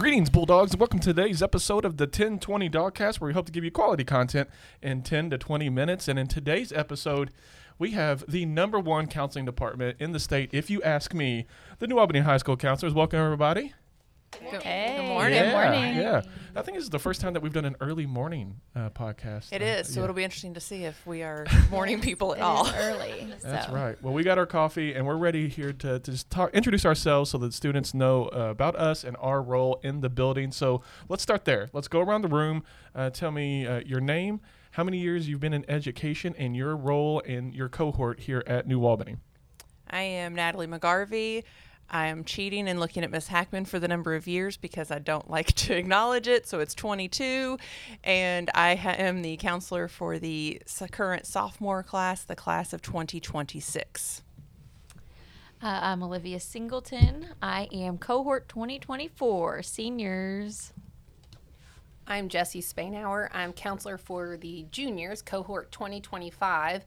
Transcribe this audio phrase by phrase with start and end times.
[0.00, 3.52] Greetings, Bulldogs, and welcome to today's episode of the 1020 Dogcast, where we hope to
[3.52, 4.48] give you quality content
[4.80, 6.08] in 10 to 20 minutes.
[6.08, 7.30] And in today's episode,
[7.78, 11.46] we have the number one counseling department in the state, if you ask me,
[11.80, 12.94] the New Albany High School counselors.
[12.94, 13.74] Welcome, everybody.
[14.38, 14.94] Hey.
[14.96, 15.34] Good morning.
[15.34, 15.96] Yeah, morning.
[15.96, 16.22] Yeah.
[16.54, 19.52] I think this is the first time that we've done an early morning uh, podcast.
[19.52, 20.04] It Uh, is, so yeah.
[20.04, 22.66] it'll be interesting to see if we are morning people at It all.
[22.66, 23.28] is early.
[23.42, 23.72] That's so.
[23.72, 24.00] right.
[24.02, 27.30] Well, we got our coffee, and we're ready here to, to just talk, introduce ourselves
[27.30, 30.52] so that students know uh, about us and our role in the building.
[30.52, 31.68] So let's start there.
[31.72, 32.62] Let's go around the room.
[32.94, 34.40] Uh, tell me uh, your name,
[34.72, 38.66] how many years you've been in education, and your role in your cohort here at
[38.66, 39.16] New Albany.
[39.90, 41.42] I am Natalie McGarvey.
[41.90, 44.98] I am cheating and looking at Miss Hackman for the number of years because I
[45.00, 46.46] don't like to acknowledge it.
[46.46, 47.58] So it's 22.
[48.04, 52.82] And I ha- am the counselor for the s- current sophomore class, the class of
[52.82, 54.22] 2026.
[55.62, 57.26] Uh, I'm Olivia Singleton.
[57.42, 60.72] I am cohort 2024 seniors.
[62.06, 63.28] I'm Jesse Spainhour.
[63.32, 66.84] I'm counselor for the juniors, cohort 2025.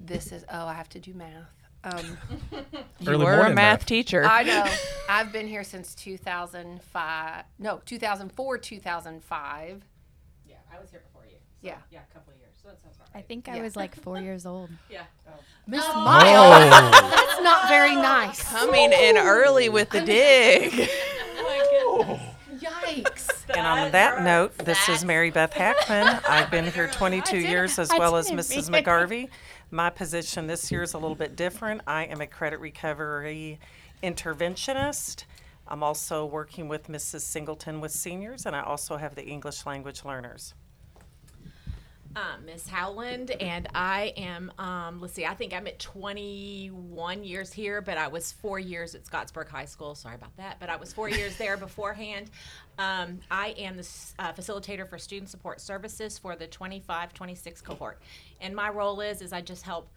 [0.00, 1.46] This is, oh, I have to do math.
[1.84, 2.18] Um,
[3.00, 3.86] You Early were a morning math math.
[3.86, 4.24] teacher.
[4.24, 4.66] I know.
[5.08, 7.44] I've been here since 2005.
[7.58, 9.82] No, 2004, 2005.
[10.46, 11.36] Yeah, I was here before you.
[11.36, 11.76] So, Yeah.
[11.90, 12.52] Yeah, a couple of years.
[12.60, 13.28] So that sounds about I right.
[13.28, 13.62] think I Yeah.
[13.62, 14.70] was like four years old.
[14.90, 15.02] Yeah.
[15.28, 15.32] Oh.
[15.68, 16.00] Miss Oh.
[16.04, 16.90] Miles.
[17.10, 18.42] That's not very nice.
[18.42, 20.88] Coming in early with the dig.
[22.58, 23.28] Yikes.
[23.56, 26.20] And on that note, this is Mary Beth Hackman.
[26.28, 28.68] I've been here 22 years as well as Mrs.
[28.68, 28.84] mean it.
[28.84, 29.28] McGarvey.
[29.70, 31.82] My position this year is a little bit different.
[31.86, 33.60] I am a credit recovery
[34.02, 35.24] interventionist.
[35.66, 37.20] I'm also working with Mrs.
[37.20, 40.54] Singleton with seniors, and I also have the English language learners.
[42.18, 47.52] Um, Miss Howland, and I am, um, let's see, I think I'm at 21 years
[47.52, 49.94] here, but I was four years at Scottsburg High School.
[49.94, 50.56] Sorry about that.
[50.58, 52.30] But I was four years there beforehand.
[52.76, 58.00] Um, I am the uh, facilitator for student support services for the 25 26 cohort.
[58.40, 59.88] And my role is, is I just help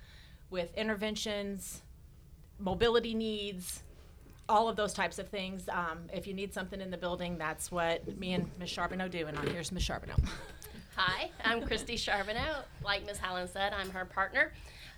[0.52, 1.82] with interventions,
[2.60, 3.82] mobility needs,
[4.48, 5.68] all of those types of things.
[5.70, 9.26] Um, if you need something in the building, that's what me and Miss Charbonneau do.
[9.26, 10.18] And here's Miss Charbonneau.
[10.96, 12.64] Hi, I'm Christy Charbonneau.
[12.84, 13.18] Like Ms.
[13.18, 14.52] Howland said, I'm her partner.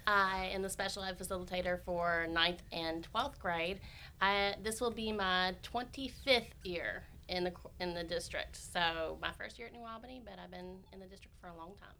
[0.07, 3.79] I am the special ed facilitator for 9th and 12th grade.
[4.63, 8.55] This will be my 25th year in the in the district.
[8.55, 11.55] So my first year at New Albany, but I've been in the district for a
[11.55, 11.95] long time.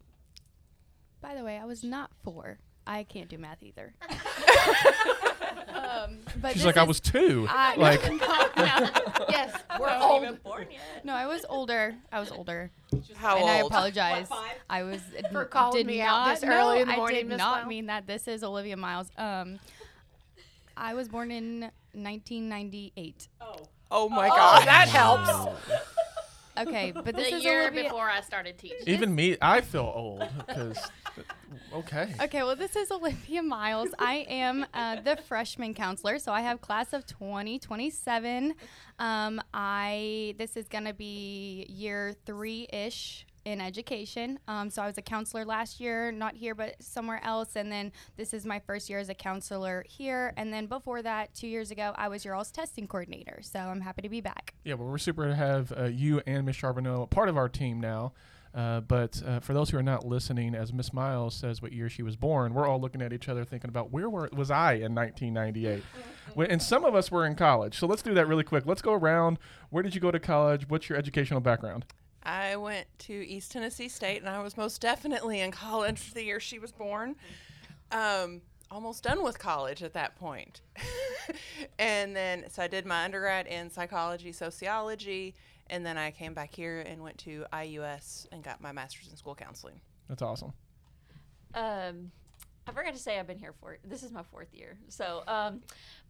[1.22, 2.58] By the way, I was not four.
[2.86, 3.94] I can't do math either.
[5.74, 7.48] um, but She's this like, I was two.
[7.50, 8.02] I- like,
[9.30, 10.24] Yes, we're Not old.
[10.24, 11.04] even born yet.
[11.06, 11.96] no, I was older.
[12.12, 12.72] I was older,
[13.16, 13.72] How and I old?
[13.72, 14.30] apologize.
[14.30, 14.58] What, five?
[14.70, 15.02] I was
[15.32, 17.18] For calling did me not, out this no, early in the morning.
[17.18, 17.68] I did Miss not Miles.
[17.70, 18.06] mean that.
[18.08, 19.10] This is Olivia Miles.
[19.18, 19.60] Um,
[20.78, 21.62] I was born in
[21.94, 23.28] 1998.
[23.42, 23.56] Oh.
[23.92, 24.68] Oh my Oh, God.
[24.68, 25.30] that helps.
[26.58, 27.84] Okay, but this the is year Olivia.
[27.84, 28.78] before I started teaching.
[28.88, 30.78] even me, I feel old because,
[31.74, 32.14] okay.
[32.22, 33.90] Okay, well, this is Olivia Miles.
[34.00, 38.54] I am uh, the freshman counselor, so I have class of 2027.
[39.00, 44.40] Um, I this is gonna be year three ish in education.
[44.48, 47.92] Um, so I was a counselor last year, not here but somewhere else, and then
[48.16, 50.34] this is my first year as a counselor here.
[50.38, 53.40] And then before that, two years ago, I was your all's testing coordinator.
[53.42, 54.54] So I'm happy to be back.
[54.64, 57.80] Yeah, well, we're super to have uh, you and Miss Charbonneau part of our team
[57.80, 58.14] now.
[58.54, 61.90] Uh, but uh, for those who are not listening, as Miss Miles says what year
[61.90, 64.74] she was born, we're all looking at each other thinking about where were, was I
[64.74, 65.84] in 1998?
[66.50, 67.80] And some of us were in college.
[67.80, 68.66] So let's do that really quick.
[68.68, 69.40] Let's go around.
[69.72, 70.70] Where did you go to college?
[70.70, 71.86] What's your educational background?
[72.22, 76.40] I went to East Tennessee State, and I was most definitely in college the year
[76.40, 77.16] she was born.
[77.92, 78.42] Um,
[78.72, 80.62] almost done with college at that point.
[81.80, 85.36] and then, so I did my undergrad in psychology, sociology,
[85.68, 89.16] and then I came back here and went to IUS and got my master's in
[89.16, 89.80] school counseling.
[90.10, 90.54] That's awesome.
[91.54, 92.12] um,
[92.66, 94.78] I forgot to say I've been here for this is my fourth year.
[94.88, 95.62] So, um,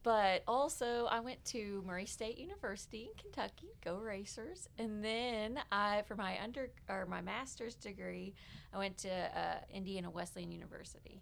[0.04, 6.04] but also I went to Murray State University in Kentucky, go Racers, and then I
[6.08, 8.36] for my under or my master's degree,
[8.72, 11.22] I went to uh, Indiana Wesleyan University.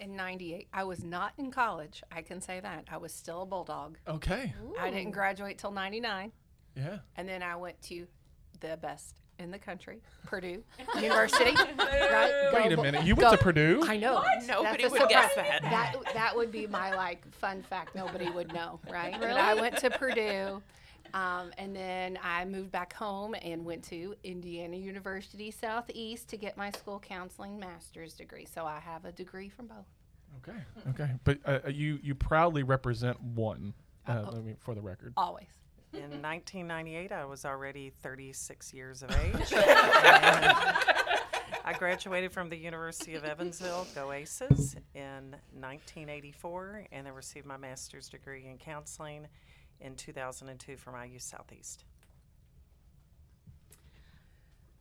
[0.00, 2.02] In 98, I was not in college.
[2.10, 2.86] I can say that.
[2.90, 3.98] I was still a bulldog.
[4.08, 4.54] Okay.
[4.80, 6.32] I didn't graduate till 99.
[6.74, 6.98] Yeah.
[7.16, 8.06] And then I went to
[8.60, 10.62] the best in the country, Purdue
[10.94, 11.54] University.
[11.54, 12.50] right?
[12.54, 13.04] Wait a Go- minute.
[13.04, 13.82] You went go- to Purdue?
[13.86, 14.24] I know.
[14.46, 15.60] Nobody That's a would guess surprise.
[15.62, 15.70] that.
[15.70, 17.94] That that would be my like fun fact.
[17.94, 19.14] Nobody would know, right?
[19.20, 20.62] But I went to Purdue,
[21.14, 26.56] um, and then I moved back home and went to Indiana University Southeast to get
[26.56, 28.46] my school counseling master's degree.
[28.52, 29.86] So I have a degree from both.
[30.48, 30.58] Okay.
[30.90, 31.10] Okay.
[31.24, 33.74] But uh, you you proudly represent one.
[34.08, 35.12] Uh, Uh, let me- for the record.
[35.16, 35.46] Always.
[35.92, 39.52] In 1998, I was already 36 years of age.
[41.62, 47.56] I graduated from the University of Evansville, go Aces, in 1984, and then received my
[47.56, 49.26] master's degree in counseling
[49.80, 51.84] in 2002 from IU Southeast.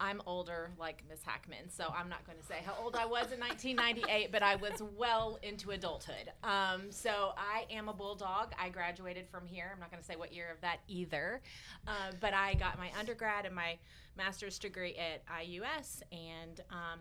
[0.01, 3.33] I'm older, like Miss Hackman, so I'm not going to say how old I was
[3.33, 6.31] in 1998, but I was well into adulthood.
[6.41, 8.53] Um, so I am a bulldog.
[8.57, 9.71] I graduated from here.
[9.73, 11.41] I'm not going to say what year of that either,
[11.85, 13.77] uh, but I got my undergrad and my
[14.17, 16.99] master's degree at IUS, and um,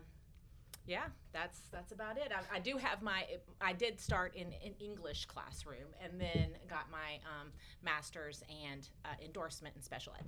[0.89, 2.31] yeah, that's that's about it.
[2.35, 3.23] I, I, do have my.
[3.61, 7.49] I did start in an English classroom, and then got my um,
[7.83, 10.25] master's and uh, endorsement in special ed.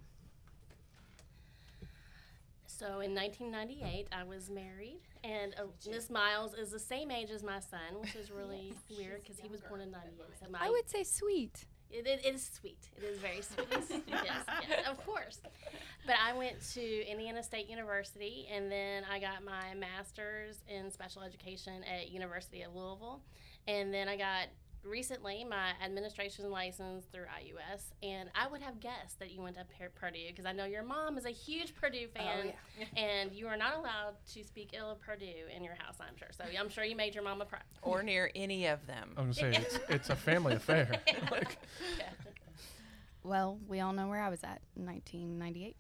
[2.68, 7.44] So in 1998, I was married, and uh, Miss Miles is the same age as
[7.44, 10.26] my son, which is really weird because he was born in '98.
[10.44, 11.66] So my, I would say sweet.
[11.92, 12.90] It, it is sweet.
[12.98, 13.68] It is very sweet.
[14.08, 15.40] yes, yes, of course.
[16.06, 21.22] But I went to Indiana State University, and then I got my master's in special
[21.22, 23.22] education at University of Louisville,
[23.68, 24.48] and then I got
[24.84, 29.66] recently my administration license through IUS, and I would have guessed that you went to
[29.96, 32.54] Purdue because I know your mom is a huge Purdue Oh, fan,
[32.98, 35.96] and you are not allowed to speak ill of Purdue in your house.
[36.00, 36.30] I'm sure.
[36.32, 37.62] So I'm sure you made your mama proud.
[37.82, 39.10] or near any of them.
[39.18, 40.90] I'm gonna say it's, it's a family affair.
[41.32, 41.58] like,
[43.24, 45.76] Well, we all know where I was at in 1998.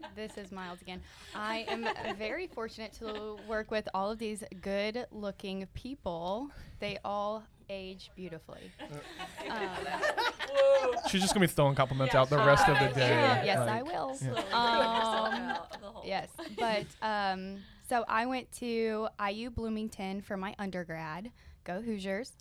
[0.00, 1.00] But this is Miles again.
[1.34, 1.86] I am
[2.16, 6.50] very fortunate to work with all of these good looking people.
[6.80, 8.70] They all age beautifully.
[9.50, 9.68] Um,
[11.08, 13.42] she's just gonna be throwing compliments out the rest of the day.
[13.44, 14.14] yes, like- I will.
[14.14, 16.28] Slowly figure Um, yourself out the whole- Yes,
[16.58, 17.58] but um,
[17.88, 21.30] so I went to IU Bloomington for my undergrad.
[21.64, 22.32] Go Hoosiers.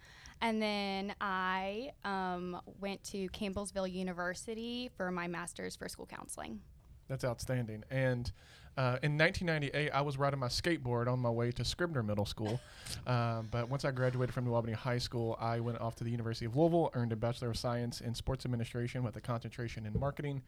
[0.42, 6.62] And then I um, went to Campbellsville University for my master's for school counseling.
[7.12, 7.84] That's outstanding.
[7.92, 8.32] And
[8.78, 12.60] uh, in 1998, I was riding my skateboard on my way to Scribner Middle School.
[13.08, 16.12] Um, but once I graduated from New Albany High School, I went off to the
[16.12, 20.00] University of Louisville, earned a Bachelor of Science in Sports Administration with a concentration in
[20.00, 20.44] marketing,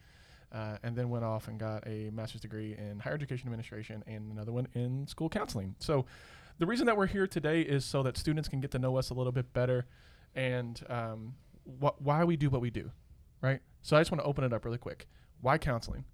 [0.51, 4.31] uh, and then went off and got a master's degree in Higher Education Administration and
[4.31, 5.73] another one in school counseling.
[5.79, 6.05] So
[6.59, 9.09] the reason that we're here today is so that students can get to know us
[9.09, 9.85] a little bit better
[10.35, 11.33] and um,
[11.81, 12.91] wh- why we do what we do,
[13.41, 13.61] right?
[13.81, 15.07] So I just want to open it up really quick.
[15.41, 16.05] Why counseling?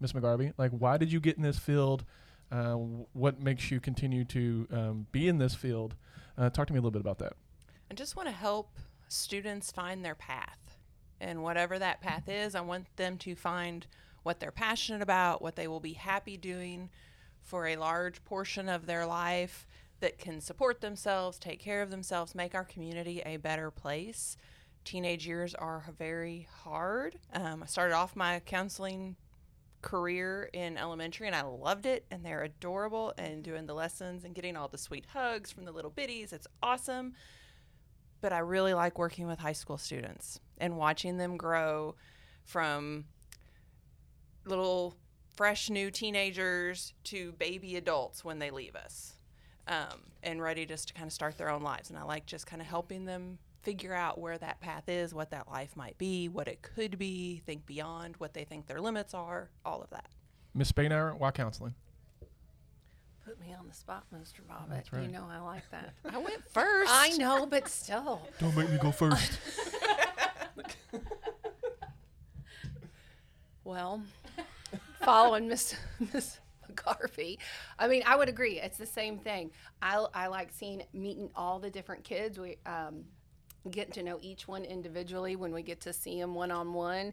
[0.00, 2.04] Miss McGarvey, like why did you get in this field?
[2.52, 5.94] Uh, what makes you continue to um, be in this field?
[6.36, 7.32] Uh, talk to me a little bit about that.
[7.90, 10.58] I just want to help students find their path.
[11.20, 13.86] And whatever that path is, I want them to find
[14.22, 16.90] what they're passionate about, what they will be happy doing
[17.40, 19.66] for a large portion of their life
[20.00, 24.36] that can support themselves, take care of themselves, make our community a better place.
[24.84, 27.16] Teenage years are very hard.
[27.32, 29.16] Um, I started off my counseling
[29.84, 34.34] career in elementary and I loved it and they're adorable and doing the lessons and
[34.34, 36.32] getting all the sweet hugs from the little bitties.
[36.32, 37.12] It's awesome.
[38.22, 41.96] But I really like working with high school students and watching them grow
[42.44, 43.04] from
[44.46, 44.96] little
[45.36, 49.16] fresh new teenagers to baby adults when they leave us
[49.68, 51.90] um, and ready just to kind of start their own lives.
[51.90, 55.30] And I like just kind of helping them figure out where that path is, what
[55.30, 59.14] that life might be, what it could be, think beyond what they think their limits
[59.14, 60.06] are, all of that.
[60.54, 61.74] Miss Spainhour, why counseling?
[63.24, 64.40] Put me on the spot, Mr.
[64.48, 64.68] Bobbitt.
[64.68, 65.02] That's right.
[65.02, 65.94] You know I like that.
[66.14, 66.92] I went first.
[66.92, 68.20] I know, but still.
[68.38, 69.38] Don't make me go first.
[73.64, 74.02] Well,
[75.02, 75.74] following Miss
[76.12, 76.38] Miss
[76.70, 77.38] McGarvey,
[77.78, 78.60] I mean, I would agree.
[78.60, 79.50] It's the same thing.
[79.80, 82.38] I, I like seeing meeting all the different kids.
[82.38, 83.04] We um,
[83.70, 87.12] getting to know each one individually when we get to see them one on one,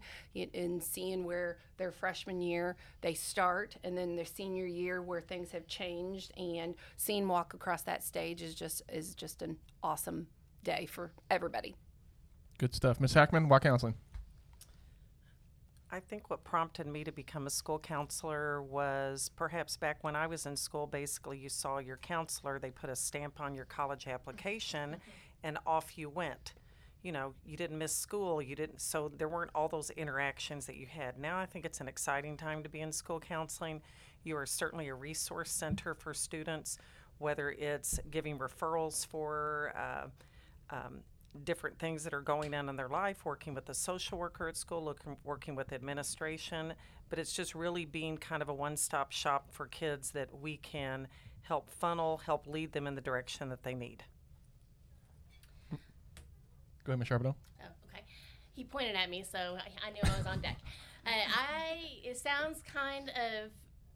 [0.53, 5.51] and seeing where their freshman year they start, and then their senior year where things
[5.51, 10.27] have changed, and seeing walk across that stage is just is just an awesome
[10.63, 11.75] day for everybody.
[12.57, 12.99] Good stuff.
[12.99, 13.95] Miss Hackman, why counseling?
[15.93, 20.25] I think what prompted me to become a school counselor was perhaps back when I
[20.25, 24.07] was in school, basically, you saw your counselor, they put a stamp on your college
[24.07, 24.95] application,
[25.43, 26.53] and off you went.
[27.03, 30.75] You know, you didn't miss school, you didn't, so there weren't all those interactions that
[30.75, 31.17] you had.
[31.17, 33.81] Now I think it's an exciting time to be in school counseling.
[34.23, 36.77] You are certainly a resource center for students,
[37.17, 41.01] whether it's giving referrals for, uh, um,
[41.43, 44.57] different things that are going on in their life, working with the social worker at
[44.57, 46.73] school, looking, working with administration.
[47.09, 50.57] But it's just really being kind of a one stop shop for kids that we
[50.57, 51.07] can
[51.41, 54.03] help funnel, help lead them in the direction that they need.
[56.83, 57.35] Go ahead, Miss Charbonneau.
[57.61, 58.03] Oh, okay.
[58.53, 60.57] he pointed at me, so I, I knew I was on deck.
[61.05, 63.51] Uh, I it sounds kind of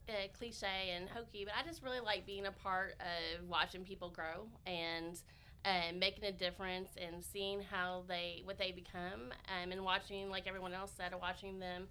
[0.09, 4.09] uh, cliche and hokey, but I just really like being a part of watching people
[4.09, 5.19] grow and
[5.65, 10.47] uh, making a difference and seeing how they what they become, um, and watching like
[10.47, 11.87] everyone else said, watching them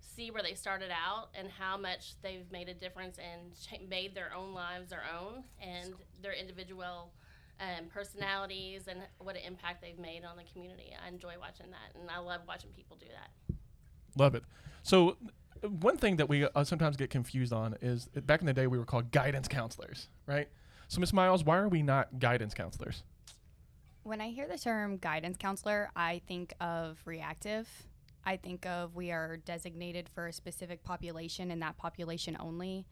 [0.00, 4.32] see where they started out and how much they've made a difference and made their
[4.34, 7.12] own lives their own and their individual
[7.60, 10.94] um, personalities and what an impact they've made on the community.
[11.02, 13.56] I enjoy watching that, and I love watching people do that.
[14.16, 14.44] Love it.
[14.82, 15.16] So,
[15.80, 18.66] one thing that we uh, sometimes get confused on is uh, back in the day
[18.66, 20.48] we were called guidance counselors, right?
[20.88, 23.02] So, Miss Miles, why are we not guidance counselors?
[24.02, 27.68] When I hear the term guidance counselor, I think of reactive.
[28.24, 32.86] I think of we are designated for a specific population and that population only.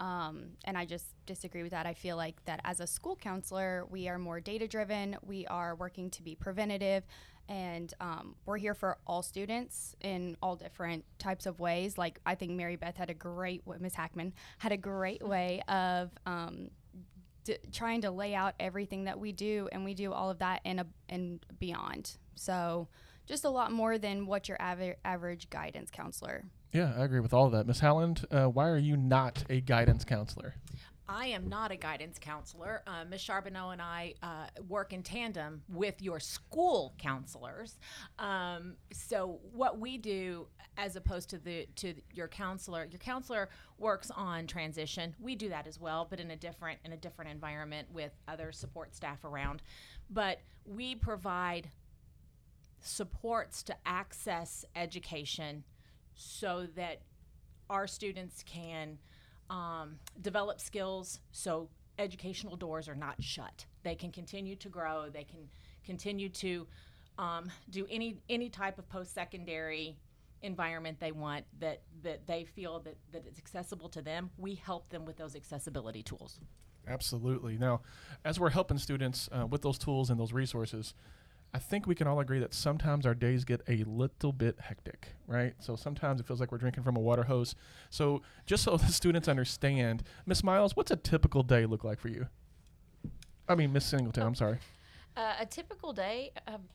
[0.00, 1.86] Um, and I just disagree with that.
[1.86, 5.16] I feel like that as a school counselor, we are more data driven.
[5.24, 7.04] We are working to be preventative,
[7.48, 11.98] and um, we're here for all students in all different types of ways.
[11.98, 16.10] Like I think Mary Beth had a great, Miss Hackman had a great way of
[16.24, 16.70] um,
[17.44, 20.62] d- trying to lay out everything that we do, and we do all of that
[20.64, 22.16] and and beyond.
[22.36, 22.88] So
[23.26, 26.44] just a lot more than what your aver- average guidance counselor.
[26.72, 27.66] Yeah, I agree with all of that.
[27.66, 30.54] Miss Howland, uh, why are you not a guidance counselor?
[31.08, 32.82] I am not a guidance counselor.
[32.86, 33.20] Uh, Ms.
[33.20, 37.76] Charbonneau and I uh, work in tandem with your school counselors.
[38.20, 40.46] Um, so what we do,
[40.76, 45.16] as opposed to the to your counselor, your counselor works on transition.
[45.18, 48.52] We do that as well, but in a different in a different environment with other
[48.52, 49.62] support staff around.
[50.10, 51.70] But we provide
[52.82, 55.64] supports to access education
[56.14, 57.02] so that
[57.68, 58.98] our students can
[59.48, 63.66] um, develop skills so educational doors are not shut.
[63.82, 65.08] They can continue to grow.
[65.12, 65.48] They can
[65.84, 66.66] continue to
[67.18, 69.96] um, do any any type of post secondary
[70.42, 74.30] environment they want that that they feel that that it's accessible to them.
[74.38, 76.40] We help them with those accessibility tools.
[76.88, 77.58] Absolutely.
[77.58, 77.82] Now,
[78.24, 80.94] as we're helping students uh, with those tools and those resources,
[81.52, 85.08] I think we can all agree that sometimes our days get a little bit hectic,
[85.26, 85.54] right?
[85.58, 87.56] So sometimes it feels like we're drinking from a water hose.
[87.90, 92.08] So just so the students understand, Miss Miles, what's a typical day look like for
[92.08, 92.28] you?
[93.48, 94.58] I mean, Miss Singleton, I'm sorry.
[95.16, 96.30] Uh, a typical day.
[96.46, 96.68] Um,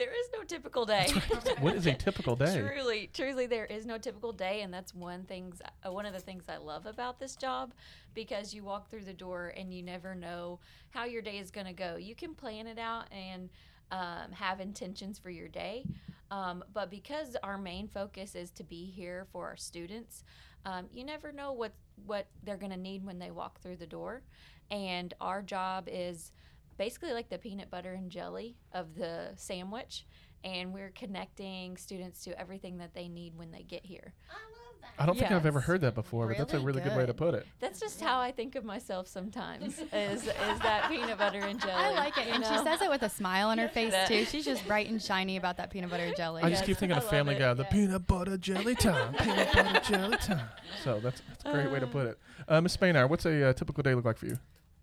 [0.00, 1.12] there is no typical day.
[1.60, 2.58] what is a typical day?
[2.74, 5.60] truly, truly, there is no typical day, and that's one things.
[5.86, 7.74] Uh, one of the things I love about this job,
[8.14, 11.66] because you walk through the door and you never know how your day is going
[11.66, 11.96] to go.
[11.96, 13.50] You can plan it out and
[13.92, 15.84] um, have intentions for your day,
[16.30, 20.24] um, but because our main focus is to be here for our students,
[20.64, 21.72] um, you never know what
[22.06, 24.22] what they're going to need when they walk through the door,
[24.70, 26.32] and our job is
[26.80, 30.06] basically like the peanut butter and jelly of the sandwich
[30.42, 34.14] and we're connecting students to everything that they need when they get here.
[34.30, 35.02] I love that.
[35.02, 37.04] I don't think I've ever heard that before, but that's a Really really good way
[37.04, 37.46] to put it.
[37.58, 41.74] That's just how I think of myself sometimes is is that peanut butter and jelly.
[41.74, 44.08] I like it, you and she says it with a smile on her face That-
[44.08, 44.24] too.
[44.24, 46.42] She's just bright and shiny about that peanut butter and jelly.
[46.42, 47.68] I just keep thinking I of love Family it, Guy, the yeah.
[47.68, 50.48] peanut butter jelly time, peanut butter jelly time.
[50.82, 52.18] So that's, that's a great way to put it.
[52.48, 54.38] Uh, Miss Spainhour, what's a uh, typical day look like for you?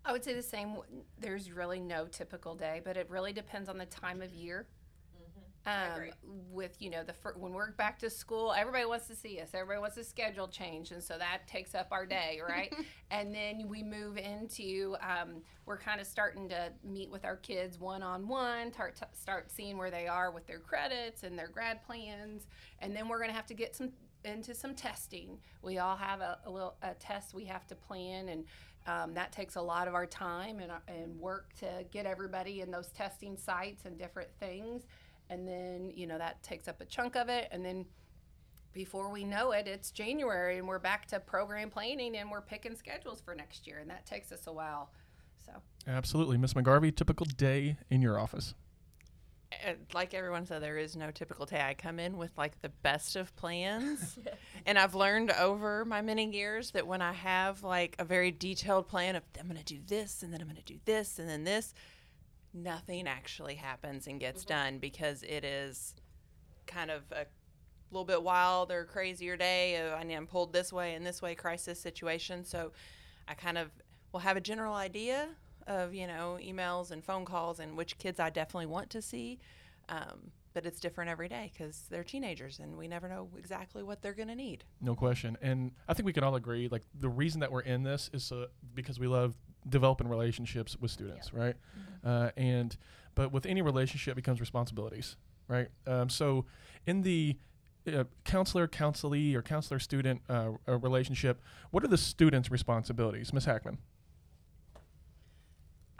[0.08, 0.78] I would say the same.
[1.20, 4.66] There's really no typical day, but it really depends on the time of year.
[5.66, 6.00] Um,
[6.50, 9.50] with you know the fir- when we're back to school, everybody wants to see us.
[9.52, 12.74] Everybody wants a schedule change, and so that takes up our day, right?
[13.10, 17.78] and then we move into um, we're kind of starting to meet with our kids
[17.78, 21.84] one on one, start start seeing where they are with their credits and their grad
[21.84, 22.46] plans,
[22.78, 23.92] and then we're going to have to get some
[24.24, 25.38] into some testing.
[25.62, 28.44] We all have a, a little a test we have to plan, and
[28.88, 32.70] um, that takes a lot of our time and, and work to get everybody in
[32.70, 34.86] those testing sites and different things.
[35.28, 37.48] And then, you know, that takes up a chunk of it.
[37.52, 37.84] And then
[38.72, 42.74] before we know it, it's January and we're back to program planning and we're picking
[42.74, 43.78] schedules for next year.
[43.78, 44.90] And that takes us a while.
[45.44, 45.52] So,
[45.86, 46.38] Absolutely.
[46.38, 48.54] Miss McGarvey, typical day in your office.
[49.50, 51.60] Uh, like everyone said, there is no typical day.
[51.60, 54.18] I come in with like the best of plans.
[54.66, 58.88] and I've learned over my many years that when I have like a very detailed
[58.88, 61.28] plan of I'm going to do this and then I'm going to do this and
[61.28, 61.72] then this,
[62.52, 65.94] nothing actually happens and gets done because it is
[66.66, 67.24] kind of a
[67.90, 69.76] little bit wild or crazier day.
[69.76, 72.44] Of, I am pulled this way and this way crisis situation.
[72.44, 72.72] So
[73.26, 73.70] I kind of
[74.12, 75.28] will have a general idea
[75.68, 79.38] of you know emails and phone calls and which kids I definitely want to see.
[79.88, 84.02] Um, but it's different every day because they're teenagers and we never know exactly what
[84.02, 84.64] they're going to need.
[84.80, 85.38] No question.
[85.40, 88.24] And I think we can all agree like the reason that we're in this is
[88.24, 89.36] so, because we love
[89.68, 91.54] developing relationships with students, right?
[92.04, 92.76] Uh, and
[93.14, 95.16] but with any relationship becomes responsibilities.
[95.48, 95.68] right?
[95.86, 96.44] Um, so,
[96.86, 97.36] in the
[97.86, 103.44] uh, counselor counselee or counselor student uh, uh, relationship, what are the students' responsibilities, Miss
[103.44, 103.78] Hackman?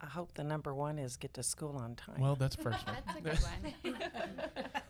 [0.01, 2.21] I hope the number one is get to school on time.
[2.21, 2.97] Well, that's first one.
[3.07, 3.95] That's a good one.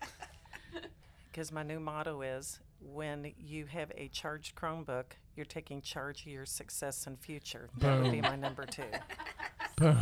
[1.31, 5.05] Because my new motto is when you have a charged Chromebook,
[5.37, 7.69] you're taking charge of your success and future.
[7.79, 8.83] That would be my number two.
[9.77, 9.97] Boom.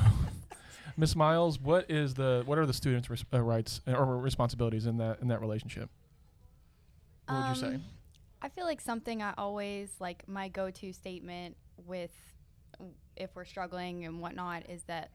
[0.96, 4.96] Miss Miles, what is the what are the students' res- uh, rights or responsibilities in
[4.96, 5.90] that in that relationship?
[7.28, 7.74] What would you say?
[7.74, 7.84] Um,
[8.40, 12.12] I feel like something I always like my go-to statement with
[13.16, 15.10] if we're struggling and whatnot is that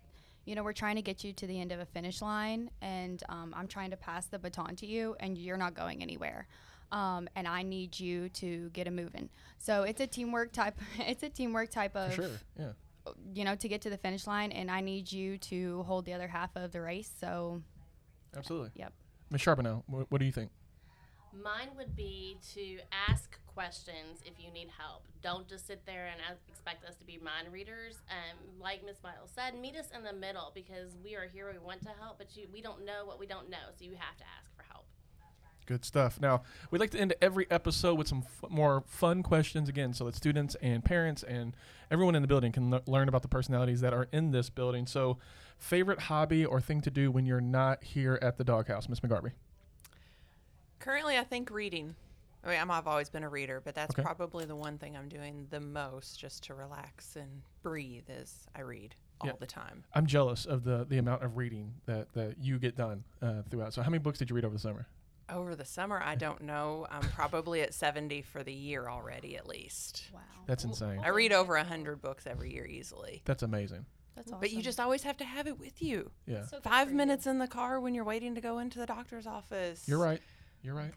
[0.45, 3.21] you know we're trying to get you to the end of a finish line and
[3.29, 6.47] um, I'm trying to pass the baton to you and you're not going anywhere.
[6.91, 9.29] Um, and I need you to get a moving.
[9.59, 10.77] So it's a teamwork type.
[10.99, 12.31] It's a teamwork type of For sure.
[12.59, 12.71] Yeah.
[13.33, 16.13] you know to get to the finish line, and I need you to hold the
[16.13, 17.09] other half of the race.
[17.21, 17.61] So
[18.35, 18.71] Absolutely.
[18.75, 18.91] Yep.
[19.29, 20.51] Miss Charbonneau, wh- what do you think?
[21.33, 25.03] Mine would be to ask questions if you need help.
[25.21, 27.97] Don't just sit there and expect us to be mind readers.
[28.09, 31.49] Um, like Miss Miles said, meet us in the middle because we are here.
[31.51, 33.91] We want to help, but you, we don't know what we don't know, so you
[33.91, 34.85] have to ask for help.
[35.67, 36.19] Good stuff.
[36.19, 40.05] Now, we'd like to end every episode with some f- more fun questions again so
[40.05, 41.55] that students and parents and
[41.89, 44.87] everyone in the building can le- learn about the personalities that are in this building.
[44.87, 45.17] So,
[45.57, 49.31] favorite hobby or thing to do when you're not here at the doghouse, Miss McGarvey?
[50.79, 51.95] Currently, I think reading.
[52.43, 54.01] I mean, I'm, I've always been a reader, but that's Okay.
[54.01, 58.61] probably the one thing I'm doing the most just to relax and breathe is I
[58.61, 59.33] read all Yeah.
[59.39, 59.83] the time.
[59.93, 63.73] I'm jealous of the, the amount of reading that, that you get done uh, throughout.
[63.73, 64.87] So, how many books did you read over the summer?
[65.29, 66.87] Over the summer, I don't know.
[66.89, 70.09] I'm probably at 70 for the year already, at least.
[70.13, 70.99] wow, That's insane.
[71.03, 73.21] I read over 100 books every year easily.
[73.23, 73.85] That's amazing.
[74.15, 74.39] that's awesome.
[74.41, 76.11] But you just always have to have it with you.
[76.25, 76.43] Yeah.
[76.47, 76.97] So good Five for you.
[76.97, 79.87] minutes in the car when you're waiting to go into the doctor's office.
[79.87, 80.21] You're right.
[80.63, 80.91] You're right.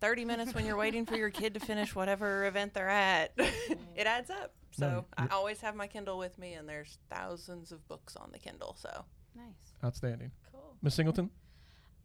[0.00, 3.32] 30 minutes when you're waiting for your kid to finish whatever event they're at.
[3.38, 4.52] it adds up.
[4.72, 8.30] So No, I always have my Kindle with me, and there's thousands of books on
[8.32, 8.76] the Kindle.
[8.78, 9.74] So nice.
[9.84, 10.30] Outstanding.
[10.52, 10.76] Cool.
[10.82, 11.30] Miss Singleton?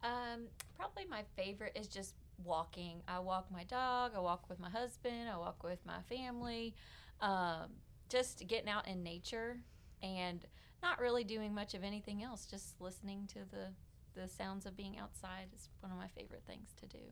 [0.02, 3.00] Um, probably my favorite is just walking.
[3.06, 4.12] I walk my dog.
[4.16, 5.28] I walk with my husband.
[5.32, 6.74] I walk with my family.
[7.20, 7.70] Um,
[8.08, 9.58] just getting out in nature
[10.02, 10.44] and
[10.82, 12.46] not really doing much of anything else.
[12.46, 13.68] Just listening to the
[14.14, 17.02] the sounds of being outside is one of my favorite things to do.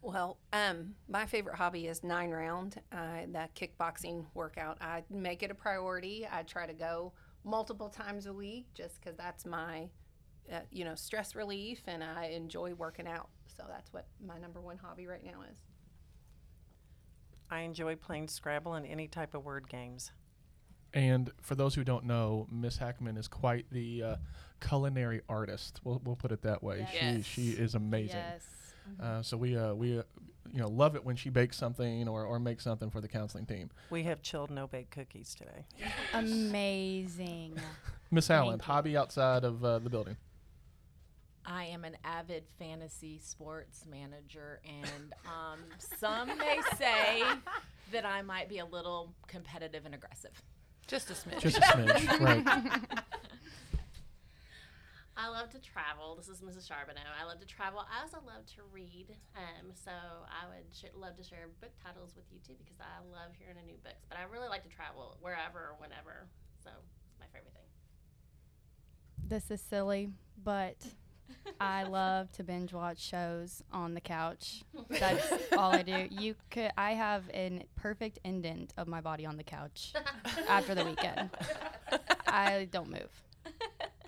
[0.00, 4.78] Well, um, my favorite hobby is nine round, uh, that kickboxing workout.
[4.80, 6.26] I make it a priority.
[6.30, 7.12] I try to go
[7.44, 9.88] multiple times a week just because that's my,
[10.52, 13.28] uh, you know, stress relief, and I enjoy working out.
[13.56, 15.58] So that's what my number one hobby right now is.
[17.50, 20.12] I enjoy playing Scrabble and any type of word games.
[20.94, 24.16] And for those who don't know, Miss Hackman is quite the uh,
[24.60, 25.80] culinary artist.
[25.84, 26.86] We'll, we'll put it that way.
[26.92, 27.24] Yes.
[27.26, 28.16] She she is amazing.
[28.16, 28.46] Yes.
[29.00, 30.02] Uh, so we uh, we uh,
[30.52, 33.46] you know love it when she bakes something or, or makes something for the counseling
[33.46, 33.70] team.
[33.90, 35.64] We have chilled no bake cookies today.
[36.14, 37.58] Amazing.
[38.10, 40.16] Miss Howland, hobby outside of uh, the building.
[41.44, 45.60] I am an avid fantasy sports manager, and um,
[45.98, 47.22] some may say
[47.92, 50.42] that I might be a little competitive and aggressive.
[50.86, 51.40] just a smidge.
[51.40, 53.02] Just a smidge, right?
[55.18, 56.14] I love to travel.
[56.14, 56.68] This is Mrs.
[56.68, 57.00] Charbonneau.
[57.20, 57.80] I love to travel.
[57.80, 59.16] I also love to read.
[59.34, 63.02] Um, so I would sh- love to share book titles with you too because I
[63.10, 64.06] love hearing the new books.
[64.08, 66.28] But I really like to travel wherever whenever.
[66.62, 67.66] So it's my favorite thing.
[69.26, 70.10] This is silly,
[70.44, 70.76] but
[71.60, 74.62] I love to binge watch shows on the couch.
[74.88, 76.06] That's all I do.
[76.10, 79.94] You could I have a perfect indent of my body on the couch
[80.48, 81.30] after the weekend.
[82.28, 83.10] I don't move.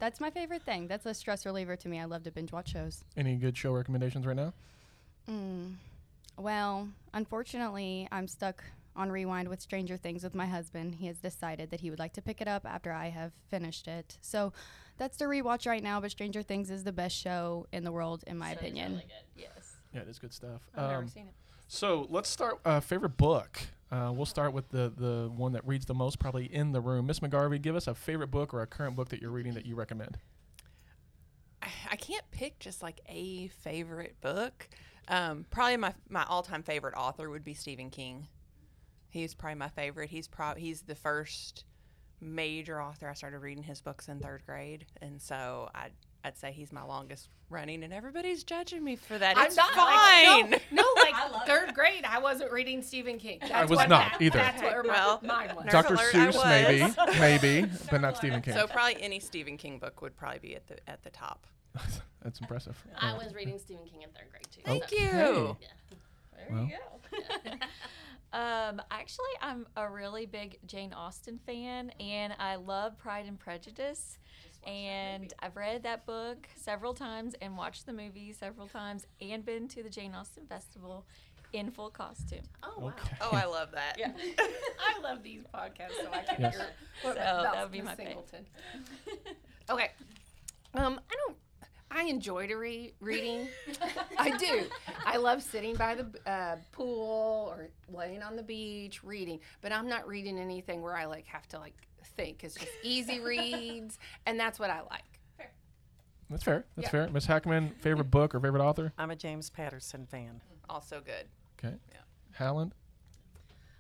[0.01, 0.89] That's my favorite thing.
[0.89, 2.01] That's a stress reliever to me.
[2.01, 3.05] I love to binge watch shows.
[3.17, 4.53] Any good show recommendations right now?
[5.29, 5.75] Mm.
[6.39, 8.65] Well, unfortunately, I'm stuck
[8.97, 10.97] on rewind with Stranger Things with my husband.
[10.97, 13.87] He has decided that he would like to pick it up after I have finished
[13.87, 14.17] it.
[14.23, 14.53] So
[14.97, 18.25] that's the rewatch right now, but Stranger Things is the best show in the world,
[18.27, 18.93] in my So opinion.
[18.93, 19.43] really good.
[19.43, 19.77] Yes.
[19.95, 20.63] Yeah, it is good stuff.
[20.75, 21.35] I've never Um, seen it.
[21.69, 22.59] so let's start.
[22.65, 23.61] Uh, favorite book.
[23.91, 27.07] Uh, we'll start with the the one that reads the most, probably in the room.
[27.07, 29.67] Miss McGarvey, give us a favorite book or a current book that you're reading that
[29.67, 30.19] you recommend.
[31.63, 34.69] I, I can't pick just like a favorite book.
[35.09, 38.29] Um, probably my my all time favorite author would be Stephen King.
[39.09, 40.11] He's probably my favorite.
[40.11, 41.65] He's probably he's the first
[42.21, 45.93] major author I started reading his books in third grade, and so I'd
[46.25, 49.37] I'd say he's my longest running, and everybody's judging me for that.
[49.39, 50.51] It's I'm not fine.
[50.51, 53.39] Like, no, no, like third grade, I wasn't reading Stephen King.
[53.41, 54.39] That's was what not that- either.
[54.39, 55.67] That's what my, Well, mine was.
[55.71, 55.95] Dr.
[55.95, 56.97] alert, Seuss, maybe, was.
[57.21, 58.55] maybe, but not Stephen King.
[58.55, 61.47] so probably any Stephen King book would probably be at the at the top.
[62.23, 62.77] That's impressive.
[62.99, 64.61] I was reading Stephen King in third grade too.
[64.65, 65.07] Thank so- you.
[65.09, 65.57] hey.
[65.61, 65.69] Yeah.
[66.37, 66.65] There Well.
[66.65, 67.51] you
[68.33, 68.39] go.
[68.39, 74.19] um, actually, I'm a really big Jane Austen fan, and I love Pride and Prejudice.
[74.67, 79.69] And I've read that book several times and watched the movie several times and been
[79.69, 81.07] to the Jane Austen Festival
[81.53, 82.43] in full costume.
[82.63, 82.89] Oh wow.
[82.89, 83.17] Okay.
[83.23, 83.97] Oh, I love that.
[83.99, 84.13] Yeah.
[84.39, 86.55] I love these podcasts, so I can Yes.
[86.55, 86.67] hear
[87.03, 88.07] So that about would be my pick.
[88.09, 88.47] Singleton.
[89.71, 89.91] okay.
[90.75, 91.37] Um, I don't.
[91.91, 93.49] I enjoy to read reading.
[94.19, 94.67] I do.
[95.05, 99.41] I love sitting by the uh, pool or laying on the beach reading.
[99.61, 102.45] But I'm not reading anything where I like have to like think.
[102.45, 105.05] It's just easy reads, and that's what I like.
[106.29, 106.65] That's fair.
[106.77, 106.91] That's Yeah.
[106.91, 107.09] fair.
[107.09, 108.93] Miss Hackman, favorite book or favorite author?
[108.97, 110.41] I'm a James Patterson fan.
[110.69, 111.27] Also good.
[111.59, 111.77] Okay.
[111.91, 111.99] Yeah.
[112.33, 112.73] Howland.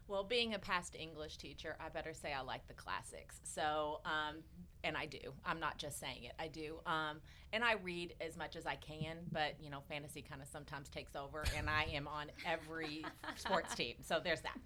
[0.09, 3.38] Well, being a past English teacher, I better say I like the classics.
[3.44, 4.38] So, um,
[4.83, 5.18] and I do.
[5.46, 6.33] I'm not just saying it.
[6.40, 6.80] I do.
[6.87, 7.20] Um,
[7.52, 10.88] and I read as much as I can, but you know, fantasy kind of sometimes
[10.88, 13.04] takes over, and I am on every
[13.37, 13.94] sports team.
[14.02, 14.59] So there's that.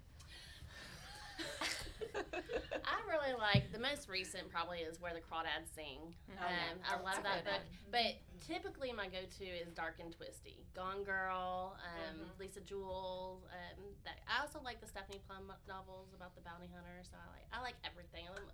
[2.85, 6.13] I really like the most recent probably is where the crawdads sing.
[6.39, 7.61] um, I love that book.
[7.91, 13.41] But typically my go-to is Dark and Twisty, Gone Girl, um, Lisa Jewell.
[13.51, 17.01] Um, that I also like the Stephanie Plum novels about the bounty hunter.
[17.03, 18.25] So I like I like everything.
[18.27, 18.49] I like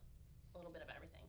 [0.56, 1.22] a little bit of everything.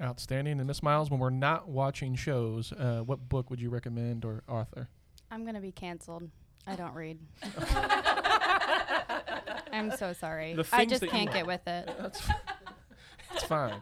[0.00, 0.58] Outstanding.
[0.58, 4.42] And Miss Miles, when we're not watching shows, uh, what book would you recommend or
[4.48, 4.88] author?
[5.30, 6.28] I'm gonna be canceled.
[6.66, 7.18] I don't read.
[9.72, 10.54] I'm so sorry.
[10.54, 11.90] The I things just that you can't get with it.
[11.98, 12.28] That's
[13.34, 13.80] it's fine.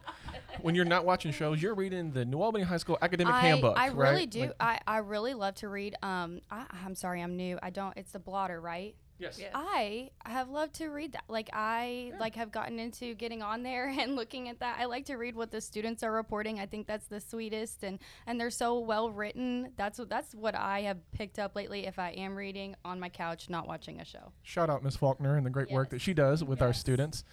[0.62, 3.78] When you're not watching shows, you're reading the New Albany High School Academic I, Handbook.
[3.78, 4.30] I really right?
[4.30, 4.40] do.
[4.40, 5.96] Like- I, I really love to read.
[6.02, 7.58] Um, I, I'm sorry, I'm new.
[7.62, 7.96] I don't.
[7.96, 8.94] It's the blotter, right?
[9.20, 9.40] Yes.
[9.54, 11.24] I have loved to read that.
[11.28, 14.78] Like I like have gotten into getting on there and looking at that.
[14.78, 16.58] I like to read what the students are reporting.
[16.58, 19.72] I think that's the sweetest and and they're so well written.
[19.76, 23.08] That's what that's what I have picked up lately if I am reading on my
[23.08, 24.32] couch not watching a show.
[24.42, 27.24] Shout out Miss Faulkner and the great work that she does with our students.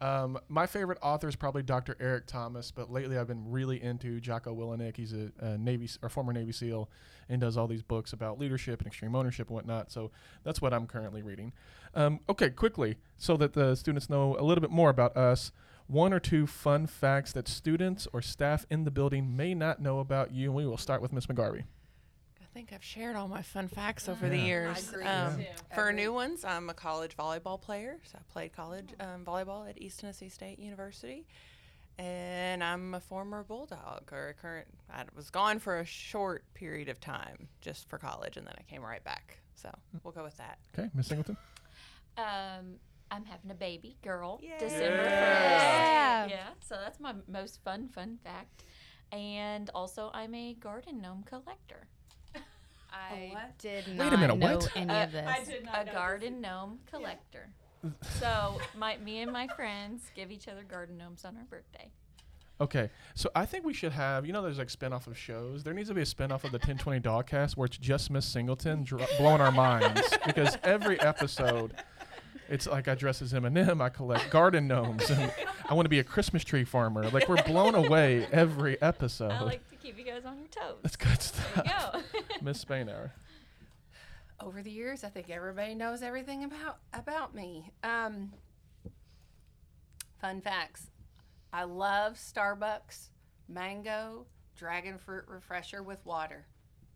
[0.00, 1.94] Um, my favorite author is probably Dr.
[2.00, 4.96] Eric Thomas, but lately I've been really into Jocko Willink.
[4.96, 6.88] He's a, a Navy or former Navy SEAL
[7.28, 9.92] and does all these books about leadership and extreme ownership and whatnot.
[9.92, 10.10] So
[10.42, 11.52] that's what I'm currently reading.
[11.94, 15.52] Um, okay, quickly, so that the students know a little bit more about us.
[15.86, 19.98] One or two fun facts that students or staff in the building may not know
[19.98, 21.64] about you, and we will start with Miss McGarvey.
[22.50, 24.44] I think I've shared all my fun facts over the Yeah.
[24.44, 24.76] years.
[24.76, 25.46] I agree, Um, too.
[25.72, 26.02] For Agree.
[26.02, 28.00] new ones, I'm a college volleyball player.
[28.04, 31.26] So I played college um, volleyball at East Tennessee State University.
[31.96, 34.66] And I'm a former Bulldog, or a current.
[34.90, 38.62] I was gone for a short period of time just for college, and then I
[38.62, 39.38] came right back.
[39.54, 39.70] So
[40.02, 40.58] we'll go with that.
[40.76, 41.36] Okay, Miss Singleton.
[42.16, 42.80] Um,
[43.12, 44.56] I'm having a baby girl Yay.
[44.58, 46.24] December Yeah.
[46.24, 46.30] 1st.
[46.30, 48.64] Yeah, so that's my most fun fun fact.
[49.12, 51.86] And also, I'm a garden gnome collector.
[52.92, 53.58] I what?
[53.58, 54.76] did Wait a minute, know what?
[54.76, 55.48] any Uh, of this.
[55.74, 57.48] a garden gnome collector.
[58.18, 61.90] so my me and my friends give each other garden gnomes on our birthday.
[62.60, 65.64] Okay, so I think we should have, you know, there's like spin-off of shows.
[65.64, 68.84] There needs to be a spin-off of the 1020 Dogcast where it's just Miss Singleton
[68.84, 71.72] dr- blowing our minds because every episode,
[72.50, 75.32] it's like I dress as Eminem, I collect garden gnomes, and
[75.70, 77.08] I want to be a Christmas tree farmer.
[77.08, 79.32] Like we're blown away every episode.
[79.32, 79.62] I like
[80.22, 80.78] to keep you guys on your toes.
[80.82, 81.92] That's good There you stuff.
[82.12, 82.20] go.
[82.42, 83.10] Miss Spainhour.
[84.40, 87.70] over the years, I think everybody knows everything about about me.
[87.84, 88.32] Um,
[90.20, 90.86] fun facts:
[91.52, 93.08] I love Starbucks
[93.48, 96.46] mango dragon fruit refresher with water.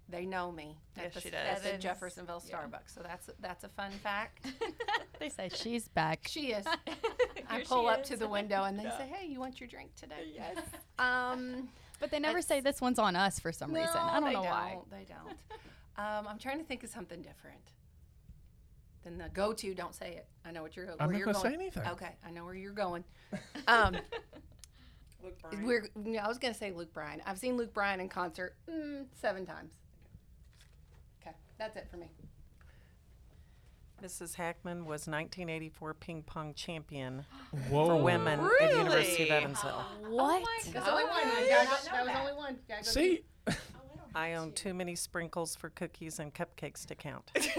[0.07, 0.77] They know me.
[0.99, 1.63] at Yes, the, she At does.
[1.63, 2.57] the That is- Jeffersonville yeah.
[2.59, 2.95] Starbucks.
[2.95, 4.47] So that's that's a fun fact.
[5.19, 6.27] they say she's back.
[6.29, 6.67] she is.
[7.49, 8.99] I pull she up to the window and they Yeah.
[8.99, 10.59] say, "Hey, you want your drink today?" Yes.
[10.99, 11.69] Um,
[12.05, 13.97] But they never It's- say this one's on us for some reason.
[13.97, 14.73] I don't know why.
[14.75, 14.91] don't.
[14.91, 15.39] They don't.
[15.97, 17.71] Um, I'm trying to think of something different.
[19.05, 20.27] than the go-to, don't say it.
[20.45, 20.91] I know what you're.
[20.91, 21.87] I'm where not you're gonna say anything.
[21.87, 23.05] Okay, I know where you're going.
[23.69, 23.97] Um,
[25.23, 25.87] Luke we're.
[25.95, 27.23] no, I was gonna say Luke Bryan.
[27.25, 29.75] I've seen Luke Bryan in concert mm, seven times.
[31.23, 32.11] Okay, that's it for me.
[34.03, 34.35] Mrs.
[34.35, 37.25] Hackman was 1984 ping pong champion
[37.71, 37.87] Whoa.
[37.87, 39.43] for women at the University of Really?
[39.43, 39.85] Evansville.
[40.09, 40.45] What?
[40.73, 41.23] That's only one.
[41.23, 42.55] You gotta go- that was only one.
[42.55, 43.25] You gotta go See,
[44.15, 47.31] I own too many sprinkles for cookies and cupcakes to count.
[47.41, 47.55] She's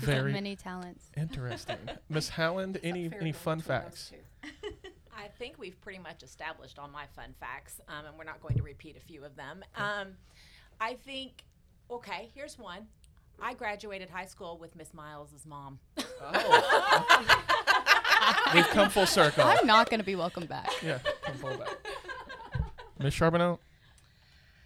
[0.00, 1.10] got very many talents.
[1.16, 1.78] interesting.
[2.08, 4.12] Miss Howland, any any fun facts?
[5.16, 8.56] I think we've pretty much established all my fun facts, um, and we're not going
[8.56, 9.64] to repeat a few of them.
[9.74, 10.08] Um,
[10.80, 11.42] I think,
[11.90, 12.86] okay, here's one.
[13.40, 15.78] I graduated high school with Miss Miles' mom.
[16.20, 17.42] Oh.
[18.54, 19.44] We've come full circle.
[19.44, 20.70] I'm not going to be welcome back.
[20.82, 21.76] yeah, come full back.
[22.98, 23.58] Miss Charbonneau.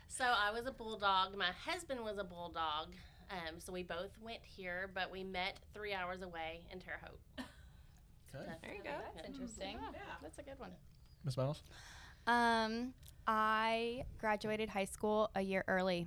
[0.08, 1.36] So I was a bulldog.
[1.36, 2.88] My husband was a bulldog.
[3.30, 7.46] Um, so we both went here, but we met three hours away in Terre Haute.
[8.34, 8.44] Okay.
[8.62, 8.90] There you go.
[9.14, 9.78] That's interesting.
[9.80, 10.70] Yeah, That's a good one.
[11.24, 11.62] Miss Miles?
[12.26, 12.92] Um,
[13.26, 16.06] I graduated high school a year early.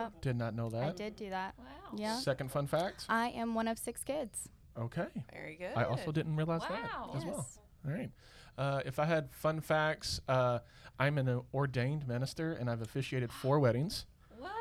[0.00, 0.10] Really?
[0.14, 0.82] Yep, Did not know that.
[0.82, 1.54] I did do that.
[1.58, 1.64] Wow.
[1.96, 2.18] Yeah.
[2.18, 3.04] Second fun fact.
[3.08, 4.48] I am one of six kids.
[4.78, 5.06] Okay.
[5.32, 5.72] Very good.
[5.76, 7.10] I also didn't realize Wow.
[7.12, 7.46] that as well.
[7.86, 8.10] All right.
[8.58, 10.58] Uh, if I had fun facts, uh,
[10.98, 14.06] I'm an ordained minister and I've officiated four weddings.
[14.38, 14.52] What?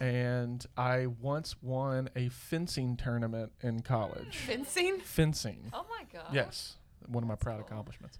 [0.00, 4.36] And I once won a fencing tournament in college.
[4.46, 4.98] Fencing?
[5.00, 5.70] fencing.
[5.72, 6.32] Oh my god.
[6.34, 7.66] Yes, one of my proud cool.
[7.66, 8.18] accomplishments.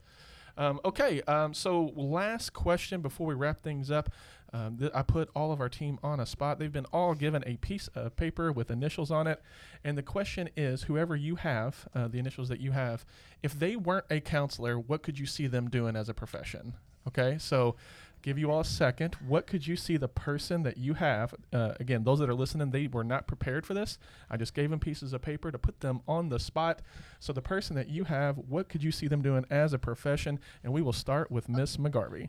[0.56, 4.10] Um, okay, um, so last question before we wrap things up.
[4.52, 6.58] Um, th- I put all of our team on a spot.
[6.58, 9.42] They've been all given a piece of paper with initials on it.
[9.82, 13.04] And the question is whoever you have, uh, the initials that you have,
[13.42, 16.74] if they weren't a counselor, what could you see them doing as a profession?
[17.08, 17.74] Okay, so
[18.22, 19.16] give you all a second.
[19.26, 21.34] What could you see the person that you have?
[21.52, 23.98] Uh, again, those that are listening, they were not prepared for this.
[24.30, 26.80] I just gave them pieces of paper to put them on the spot.
[27.18, 30.38] So the person that you have, what could you see them doing as a profession?
[30.62, 32.28] And we will start with Miss McGarvey.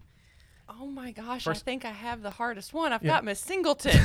[0.79, 2.91] Oh my gosh, First- I think I have the hardest one.
[2.93, 3.11] I've Yeah.
[3.13, 3.99] got Miss Singleton.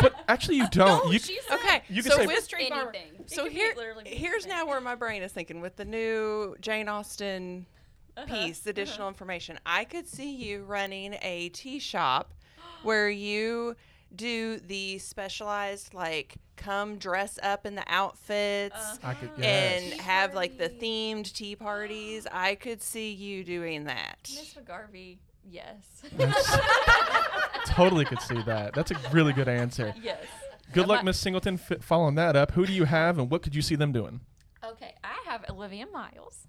[0.00, 1.12] But actually, you don't.
[1.12, 1.20] you,
[1.52, 2.92] okay, You can so say- with Street farmer.
[2.92, 4.58] It so could be here, literally here's anything.
[4.64, 7.66] now where my brain is thinking with the new Jane Austen
[8.16, 9.58] Uh-huh, piece, additional information.
[9.64, 12.32] I could see you running a tea shop
[12.82, 13.76] where you
[14.14, 18.96] do the specialized like come dress up in the outfits Uh-huh.
[19.08, 22.26] I could and have like the themed tea parties.
[22.30, 24.18] I could see you doing that.
[24.22, 25.18] Miss McGarvey.
[25.48, 26.02] Yes.
[27.66, 28.74] totally could see that.
[28.74, 29.94] That's a really good answer.
[30.02, 30.24] yes.
[30.72, 32.52] Good luck, Miss Singleton, f- following that up.
[32.52, 34.20] Who do you have, and what could you see them doing?
[34.64, 36.46] Okay, I have Olivia Miles,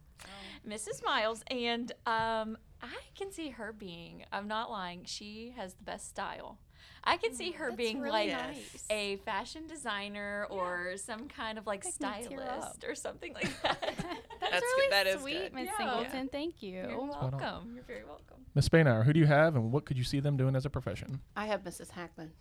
[0.67, 1.04] Mrs.
[1.04, 4.23] Miles, and um, I can see her being.
[4.32, 5.02] I'm not lying.
[5.06, 6.58] She has the best style.
[7.03, 8.85] I can see her That's being really like nice.
[8.89, 13.77] a fashion designer or some kind of like Make stylist or something like that.
[13.81, 14.05] That's,
[14.51, 14.91] That's really good.
[14.93, 15.53] That is sweet.
[15.53, 15.77] Miss Yeah.
[15.77, 16.29] Singleton.
[16.29, 16.85] Thank you.
[16.89, 17.73] You're welcome.
[17.75, 18.37] You're very welcome.
[18.55, 20.69] Miss Spainhour, who do you have, and what could you see them doing as a
[20.69, 21.19] profession?
[21.35, 21.89] I have Mrs.
[21.91, 22.31] Hackman.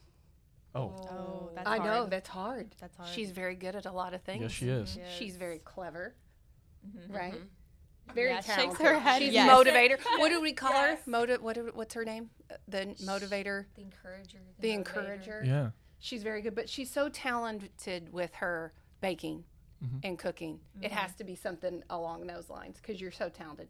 [0.75, 2.11] Oh, Oh, that's I know hard.
[2.11, 2.75] that's hard.
[2.81, 3.09] That's hard.
[3.11, 4.43] She's very good at a lot of things.
[4.43, 4.99] yes, she is.
[5.19, 6.15] She's very clever,
[6.87, 7.15] Mhm.
[7.15, 7.41] right?
[8.15, 8.87] Very Yeah, shakes talented.
[8.87, 9.51] her head She's yes.
[9.51, 9.99] motivator.
[10.19, 10.99] What do we call Yes.
[11.05, 11.11] her?
[11.11, 12.31] Motiv- what what's her name?
[12.69, 13.67] The motivator.
[13.75, 14.39] The encourager.
[14.61, 14.75] The motivator.
[14.75, 15.43] encourager.
[15.45, 15.71] Yeah.
[15.99, 19.45] She's very good, but she's so talented with her baking
[19.83, 20.01] Mhm.
[20.05, 20.61] and cooking.
[20.81, 23.69] It has to be something along those lines because you're so talented.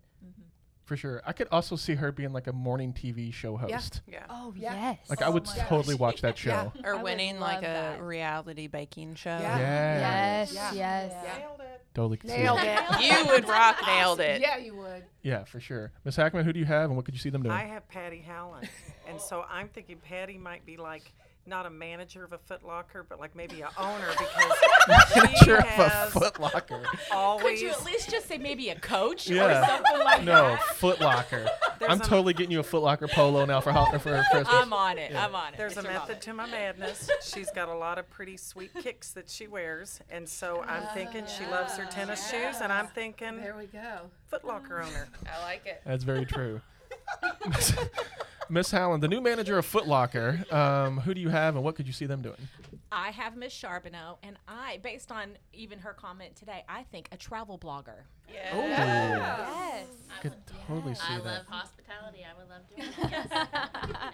[0.84, 1.22] For sure.
[1.24, 4.02] I could also see her being like a morning TV show host.
[4.06, 4.24] Yeah.
[4.28, 4.98] Oh yes.
[5.08, 6.72] Like I would my totally watch that show.
[6.74, 6.82] Yeah.
[6.86, 7.60] Or I winning like a
[7.96, 8.02] that.
[8.02, 9.30] reality baking show.
[9.38, 9.58] Yeah.
[9.58, 10.52] Yes.
[10.52, 10.72] Yeah.
[10.72, 11.12] Yes.
[11.94, 12.00] Yeah.
[12.00, 12.14] Nailed it.
[12.16, 13.12] Totally could see it.
[13.12, 13.26] it.
[13.26, 14.40] You would rock nailed it.
[14.40, 15.04] Yeah, you would.
[15.22, 15.92] Yeah, for sure.
[16.04, 17.52] Miss Hackman, who do you have, and what could you see them doing?
[17.54, 18.68] I have Patty Howland.
[19.08, 21.12] and so I'm thinking Patty might be like
[21.46, 24.52] not a manager of a Foot Locker, but like maybe a owner because
[25.16, 26.82] Manager she of a has Foot Locker.
[27.12, 30.62] always Could you at least just say maybe a coach or something like No, that?
[30.76, 31.48] Foot Locker.
[31.78, 33.98] There's I'm a- totally getting you a Foot Locker polo now for, for
[34.30, 34.48] Christmas.
[34.50, 35.10] I'm on it.
[35.10, 35.26] Yeah.
[35.26, 35.56] I'm on it.
[35.56, 37.10] There's a method to my madness.
[37.22, 41.24] She's got a lot of pretty sweet kicks that she wears, and so I'm thinking
[41.26, 44.10] she loves her tennis ah, shoes, and I'm thinking There we go.
[44.28, 45.08] Foot Locker owner.
[45.26, 45.82] I like it.
[45.84, 46.60] That's very true.
[48.52, 50.44] Miss Howland, the new manager of Foot Locker.
[50.50, 52.36] Um, who do you have, and what could you see them doing?
[52.92, 57.16] I have Miss Charbonneau, and I, based on even her comment today, I think a
[57.16, 58.02] travel blogger.
[58.52, 59.86] Oh, Yes.
[60.14, 60.34] I could
[60.68, 61.24] totally see I that.
[61.24, 62.26] love hospitality.
[62.28, 63.10] I would love doing that.
[63.10, 63.28] Yes.
[63.88, 64.12] yes.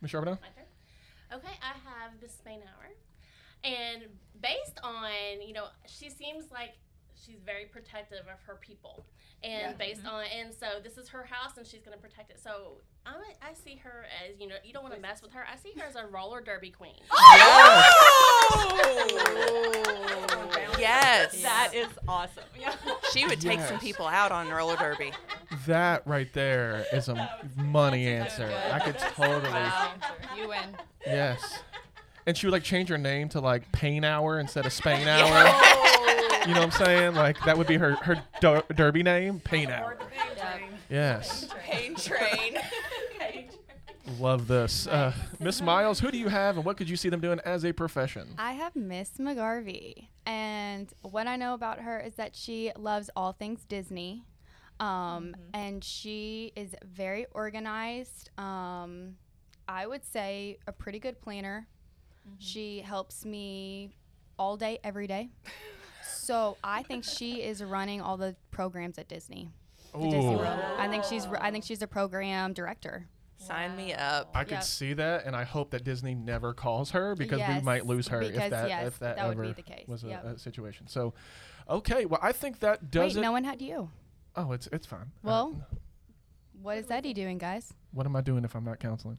[0.00, 0.38] Miss Charbonneau?
[0.40, 1.38] My turn.
[1.38, 2.94] Okay, I have Miss Spainhour.
[3.62, 4.04] And
[4.40, 5.10] based on,
[5.46, 6.72] you know, she seems like
[7.24, 9.04] she's very protective of her people.
[9.44, 10.14] And based mm-hmm.
[10.14, 12.38] on, and so this is her house and she's going to protect it.
[12.40, 15.32] So I'm, a- I see her as, you know, you don't want to mess with
[15.32, 15.44] her.
[15.52, 17.00] I see her as a roller derby queen.
[18.54, 18.82] Oh!
[20.78, 21.42] Yes.
[21.42, 22.44] That is awesome.
[22.60, 22.74] Yeah.
[23.12, 25.12] She would take some people out on roller derby.
[25.66, 28.48] That right there is a money answer.
[28.72, 29.52] I could totally.
[30.36, 30.76] You win.
[31.06, 31.60] Yes.
[32.26, 35.81] And she would like change her name to like Pain Hour instead of Spain Hour.
[36.46, 37.14] You know what I'm saying?
[37.14, 39.96] Like that would be her her der- derby name, Pain Hour.
[40.90, 41.46] Yes.
[41.64, 42.58] Pain train.
[44.18, 44.86] Love this.
[44.86, 47.64] Uh, Miss Miles, who do you have, and what could you see them doing as
[47.64, 48.34] a profession?
[48.36, 53.32] I have Miss McGarvey, and what I know about her is that she loves all
[53.32, 54.24] things Disney,
[54.80, 58.30] um, and she is very organized.
[58.38, 59.16] Um,
[59.68, 61.68] I would say a pretty good planner.
[62.38, 63.94] She helps me
[64.38, 65.30] all day, every day.
[66.22, 69.50] so I think she is running all the programs at Disney.
[69.92, 70.38] to Disney Ooh.
[70.38, 70.60] World.
[70.78, 73.06] I think she's I think she's a program director.
[73.38, 74.30] Sign me up.
[74.34, 74.62] I could Yep.
[74.62, 78.06] see that, and I hope that Disney never calls her because we Yes, might lose
[78.08, 79.88] her if because, that yes, if that, that would ever be the case.
[79.88, 80.24] was a, Yep.
[80.24, 80.86] a situation.
[80.86, 81.12] So,
[81.68, 83.22] okay, well, I think that does Wait, it.
[83.22, 83.90] no one had you.
[84.36, 85.10] oh, it's it's fine.
[85.24, 85.60] Well,
[86.62, 87.74] what is Eddie doing, guys?
[87.90, 89.18] what am I doing if I'm not counseling?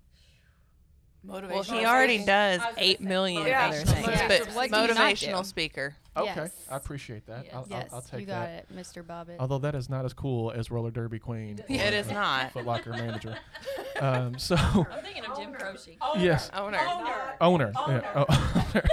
[1.24, 1.74] Motivation.
[1.74, 3.68] Well, he already does eight million oh, Yeah.
[3.68, 4.28] other things, Yeah.
[4.30, 5.48] but What do you not motivational do?
[5.48, 5.96] speaker.
[6.15, 6.52] Okay, Yes.
[6.69, 7.47] I appreciate that.
[7.54, 8.65] I'll, yes, I'll, I'll take you got that.
[8.69, 9.04] it, Mr.
[9.04, 9.38] Bobbitt.
[9.39, 11.60] Although that is not as cool as roller derby queen.
[11.67, 12.52] It is not.
[12.52, 13.36] Foot Locker manager.
[14.02, 15.97] Um, so I'm thinking of Jim Croce.
[16.17, 16.80] yes, Owner.
[17.39, 17.71] owner.
[17.78, 18.26] Yeah, oh,
[18.76, 18.84] owner.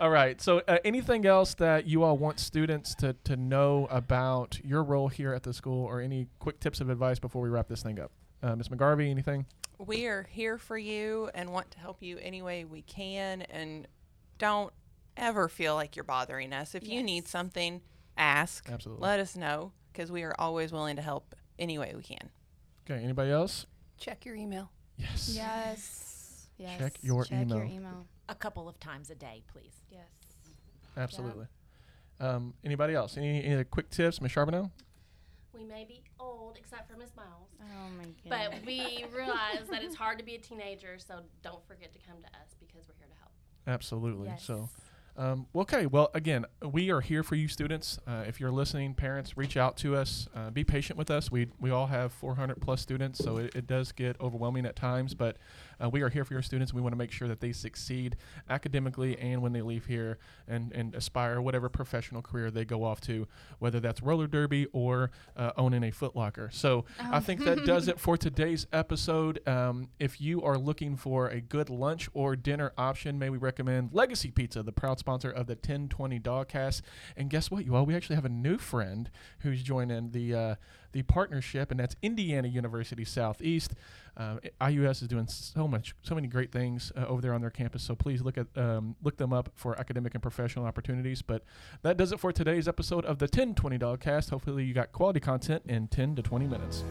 [0.00, 0.40] all right.
[0.40, 5.08] So, uh, anything else that you all want students to to know about your role
[5.08, 7.98] here at the school, or any quick tips of advice before we wrap this thing
[7.98, 8.12] up?
[8.42, 8.68] Uh, Ms.
[8.68, 9.44] McGarvey, anything?
[9.78, 13.42] We are here for you and want to help you any way we can.
[13.42, 13.88] And
[14.38, 14.72] don't
[15.16, 16.74] ever feel like you're bothering us.
[16.74, 17.80] If you need something,
[18.16, 18.68] ask.
[18.70, 19.02] Absolutely.
[19.02, 22.30] Let us know because we are always willing to help any way we can.
[22.90, 23.02] Okay.
[23.02, 23.66] Anybody else?
[23.98, 24.70] Check your email.
[24.96, 25.32] Yes.
[25.34, 26.46] yes.
[26.58, 26.78] Yes.
[26.78, 27.72] Check your Check your email.
[27.72, 28.06] email.
[28.28, 29.74] A couple of times a day, please.
[29.90, 30.06] Yes.
[30.96, 31.46] Absolutely.
[32.20, 33.16] Um, anybody else?
[33.16, 34.30] Any, any quick tips, Ms.
[34.32, 34.70] Charbonneau?
[35.54, 37.64] We may be old, except for Miss Miles, Oh
[37.96, 38.22] my goodness.
[38.28, 40.98] but we realize that it's hard to be a teenager.
[40.98, 43.32] So don't forget to come to us because we're here to help.
[43.66, 44.28] Absolutely.
[44.28, 44.44] Yes.
[44.44, 44.68] So,
[45.16, 45.86] um, okay.
[45.86, 47.98] Well, again, we are here for you, students.
[48.06, 50.26] Uh, if you're listening, parents, reach out to us.
[50.34, 51.30] Uh, be patient with us.
[51.30, 55.14] We we all have 400 plus students, so it, it does get overwhelming at times.
[55.14, 55.36] But
[55.82, 56.72] uh, we are here for your students.
[56.72, 58.16] We want to make sure that they succeed
[58.48, 63.00] academically and when they leave here and and aspire whatever professional career they go off
[63.02, 63.26] to,
[63.58, 66.50] whether that's roller derby or uh, owning a Foot Locker.
[66.52, 69.46] So I think that does it for today's episode.
[69.48, 73.90] Um, if you are looking for a good lunch or dinner option, may we recommend
[73.92, 76.82] Legacy Pizza, the proud sponsor of the 1020 Dogcast.
[77.16, 77.86] And guess what, you all?
[77.86, 80.54] We actually have a new friend who's joining the uh,
[80.92, 83.74] the partnership, and that's Indiana University Southeast.
[84.16, 87.50] Um, IUS is doing so much, so many great things uh, over there on their
[87.50, 87.82] campus.
[87.82, 91.22] So please look at um, look them up for academic and professional opportunities.
[91.22, 91.44] But
[91.82, 94.30] that does it for today's episode of the 1020 Dogcast.
[94.30, 96.84] Hopefully, you got quality content in 10 to 20 minutes.